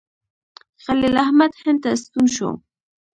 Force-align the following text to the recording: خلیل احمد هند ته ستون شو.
خلیل 0.83 1.15
احمد 1.25 1.51
هند 1.61 1.79
ته 1.83 1.89
ستون 2.03 2.25
شو. 2.35 2.49